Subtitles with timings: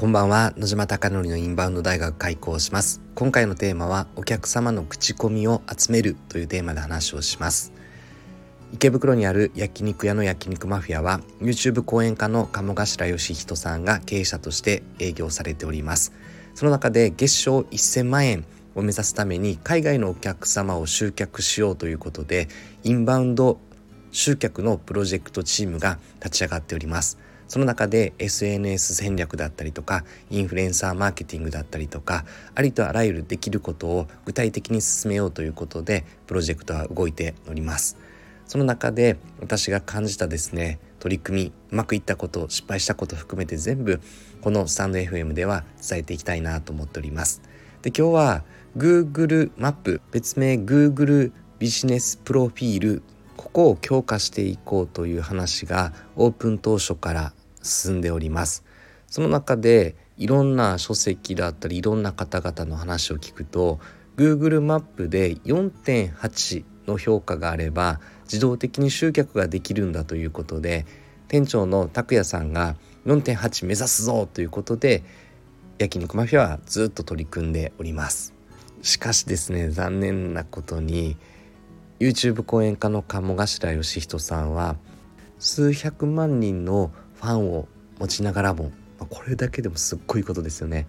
[0.00, 0.54] こんばんは。
[0.56, 3.02] 野島貴則のインバウンド大学開校します。
[3.14, 7.70] 今回のテーマはお客様の口コミを集めるというテーマで話をします。
[8.72, 16.14] 池袋にある焼肉屋の焼肉マフィアは YouTube 講演家の鴨頭義人さんが経営者として営業されております。
[16.54, 22.48] その中で月賞1000万円を目指すために海外のお客様を集客しようということで
[22.84, 23.60] インバウンド
[24.12, 27.18] 集客のプロジェクトチームが立ち上がっております。
[27.50, 37.98] その中で SNS 戦略だったりとかインフルエンサーマーケティングだったりとかありとあらゆるできることを具体的に進めようということでプロジェクトは動いております。
[38.46, 44.00] その中で私が感じたですね取り組みうまくいったこと失敗したこと含めて全部
[44.42, 47.42] このスタンド FM では伝えていきたいなと思っております。
[47.82, 48.44] で今日は
[48.76, 53.02] Google マップ別名 Google ビジネスプロフィール
[53.36, 57.32] ここを強化していこうという話がオープン当初から
[57.62, 58.64] 進んでおります。
[59.06, 63.80] その中でいろんな書籍だったりいろんな方々の話を聞くと
[64.16, 70.86] Google マップで4.8の評価があれば自動的に集客ができるんだということで
[71.28, 72.76] 店長の拓也さんが
[73.06, 75.02] 4.8目指すぞということで
[75.78, 78.34] 焼肉マフィアはずっと取り組んでおります。
[78.82, 81.16] しかしですね残念なことに
[81.98, 84.76] YouTube 講演家の鴨頭義人さんは
[85.38, 87.68] 数百万人のファンを
[87.98, 90.86] 持ちながらもまこれだけでもすっごいことですよね。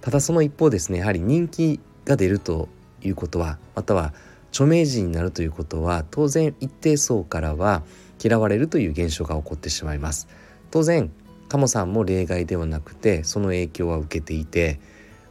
[0.00, 2.68] ただその一方ですねやはり人気が出ると
[3.02, 4.12] いうことはまたは
[4.50, 7.82] 著名人になるということは当然一定層からは
[8.22, 10.28] 嫌われるという現象が起こってしまいます。
[10.70, 11.10] 当然
[11.48, 14.80] 鴨さんも例外ではなくてその影響は受けていて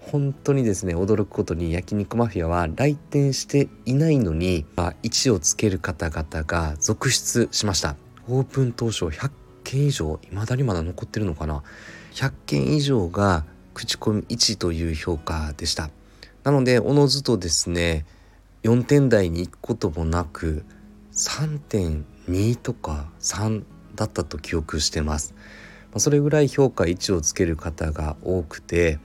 [0.00, 4.64] 本当にですね驚くことに焼肉マフィアは来店していないのに
[5.02, 7.96] 位置をつける方々が続出しました。
[8.28, 9.30] オープン当初100
[9.66, 11.64] 件以上未だにまだ残ってるのかな
[12.12, 15.90] ？100件以上が口コミ1という評価でした。
[16.44, 18.06] なのでおのずとですね
[18.62, 20.64] 4点台に行くこともなく
[21.12, 23.64] 3.2とか3
[23.96, 25.34] だったと記憶してます。
[25.98, 28.98] それぐらい評価1をつける方が多くて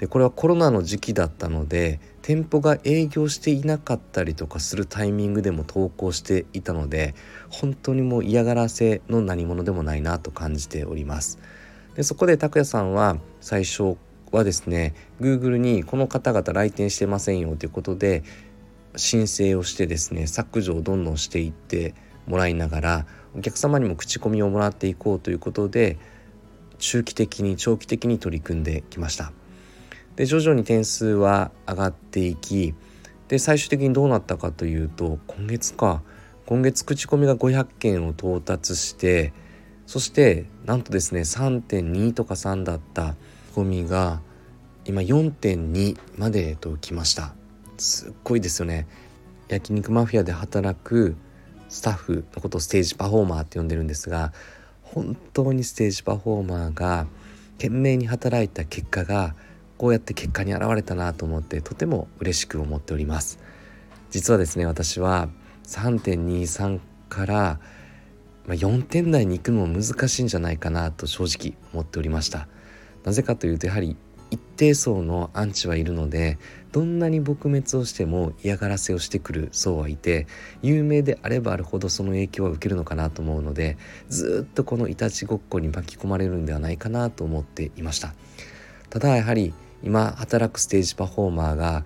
[0.00, 7.14] でこれはコロナの時期だったので店舗が営業していなかったりとかするタイミングでも投稿していたので
[7.50, 11.38] 本当にもう嫌がらせの何者でもないなと感じております。
[11.96, 13.98] でそこで拓也さんは最初
[14.32, 18.22] はですね Google にこの方々来店してませんよということで
[18.96, 21.94] 申請をしてですね削除をどんどんしていって
[22.26, 23.06] もらいながら
[23.36, 25.98] お客様にも口コミをもらっていこうということで
[26.78, 29.34] 中期的に長期的に取り組んできました。
[30.16, 32.74] で徐々に点数は上がっていき
[33.28, 36.02] で最終的にどうなったかというと今月か。
[36.50, 39.32] 今月口コミが500件を到達して
[39.86, 43.14] そしてなんとですね3.2とか3だった
[43.54, 44.20] コミが
[44.84, 47.34] 今4.2までときました。
[47.78, 48.88] すっごいですよね。
[49.46, 51.14] 焼肉マフィアで働く
[51.68, 54.32] スタッフのことをステージパフォーマーって呼んでるんですが
[54.82, 57.06] 本当にステージパフォーマーが
[57.58, 59.36] 懸命に働いた結果が
[59.80, 63.38] こうやって結果に現れたなと思ってとても嬉しく思っております。
[64.10, 65.30] 実はですね私は
[65.64, 67.60] 3.23から
[68.46, 72.46] 4点台に行くのも難しいんじゃないかなと正直思っておりました。
[73.04, 73.96] なぜかというとやはり
[74.30, 76.36] 一定層のアンチはいるので
[76.72, 80.26] どんなに撲滅をしても嫌がらせをしてくる層はいて
[80.60, 83.78] 有名であればあるほどその影響は受けるのかなと思うので
[84.10, 88.12] ずっとこのいたちごっこに巻き込まれるんではないかなと思っていました。
[88.90, 91.84] ただやはり今働くステージパフォーマーが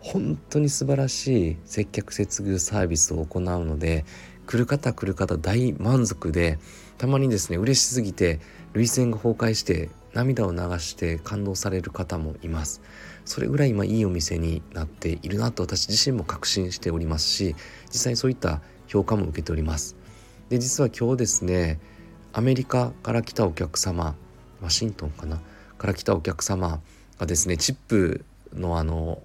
[0.00, 4.04] 本当に素晴らしい接客接遇サービスを行うので
[4.46, 6.58] 来る方来る方大満足で
[6.98, 8.40] たまにですね嬉しすぎて
[8.74, 12.80] 涙腺が崩壊して涙を流して感動される方もいます。
[13.24, 17.54] それぐらい今いいお店になっているなと私自身も確信しておりますし
[17.92, 19.96] 実際そういった評価も受けております。
[20.48, 21.78] で実は今日ですね
[22.32, 24.16] アメリカから来たお客様
[24.60, 25.40] ワシントンかな？
[25.78, 26.80] から来たお客様
[27.20, 28.24] がですねチップ
[28.54, 29.22] のあの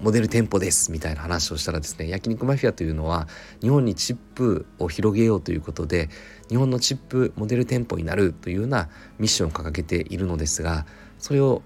[0.00, 3.28] モデル店舗ですみたいな話をしたらですね焼肉マフィアというのは
[3.60, 6.08] 日本にチップを広げようということで
[6.48, 8.88] 日本のチップモデル店舗になるというような
[9.20, 10.84] ミッションを掲げているのですが
[11.20, 11.62] それを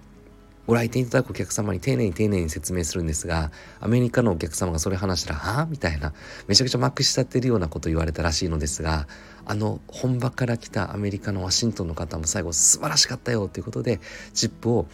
[0.66, 6.12] ご来店いただくお客様に丁寧に丁寧に説明するんですがアメリカのお客様がそれ話したら「はあ?」みたいな
[6.48, 9.06] めちゃくちゃまくし立ってるようなこと言われたらしいのですが
[9.44, 14.00] あの本場から来たアメリカのワシントンの方も最後素晴らしかったよということで
[14.34, 14.88] チップを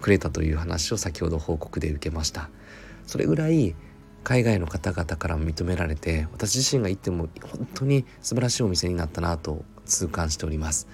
[0.00, 2.50] くれたという話を先ほど報告で受けました
[3.06, 3.76] それぐらい
[4.24, 10.88] 海外の方々からも認められて私自身が行っても本当に素晴らしいお店になったなと痛感しております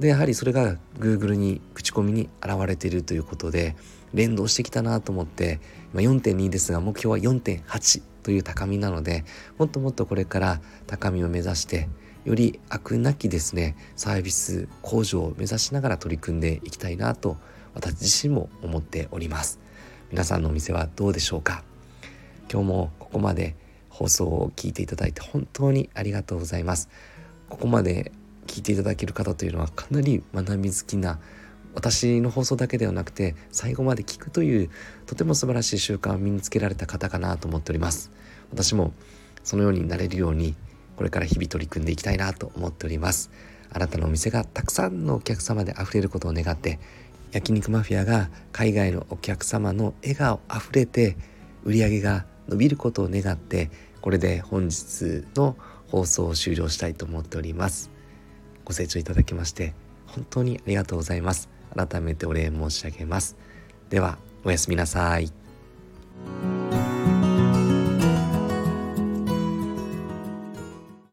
[0.00, 3.76] でやはりそれが Google に口コミに現れているということで
[4.14, 5.60] 連動してきたなと思って
[5.94, 9.24] 4.2ですが目標は4.8という高みなので
[9.58, 11.88] もっともっとこれから高みを目指して
[12.24, 17.36] より悪なきですねサービス向上を目指しながら取り組んでいきたいなと
[17.74, 19.60] 私自身も思っております。
[20.10, 21.62] 皆さんのお店はどうでしょうか？
[22.50, 23.54] 今日もここまで
[23.90, 26.88] 放送を聞いていただいて本当にありがとうございます。
[27.48, 28.12] ここまで
[28.50, 31.20] 聞いていただける方というのはかなり学び好きな
[31.72, 34.70] 私の放送だけではなくて最後まで聞くという
[35.06, 38.10] とても素晴らしい習慣を身につけられた方かなと思っております。
[38.50, 38.92] 私も
[39.44, 40.56] そのようになれるように
[40.96, 43.30] これから日々取り組んでいきたいなと思っております。
[43.72, 46.80] あなたのお店がたくさんのお客様で溢れることを願って
[47.30, 51.16] 焼肉マフィアが海外のお客様の笑顔あふれて
[51.62, 53.70] 売り上げが伸びることを願って
[54.00, 55.56] これで本日の
[55.88, 57.99] 放送を終了したいと思っております。
[58.70, 59.74] ご清聴いただきまして
[60.06, 61.48] 本当にありがとうございます。
[61.74, 63.36] 改めてお礼申し上げます。
[63.90, 65.39] ではおやすみなさい。